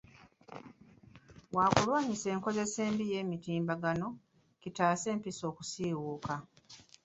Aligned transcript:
Wa 1.55 1.65
kulwanyisa 1.73 2.27
enkozesa 2.35 2.79
embi 2.89 3.03
ey'emitimbagano, 3.13 4.07
kitaase 4.61 5.07
empisa 5.15 5.43
okusiiwuuka. 5.51 6.35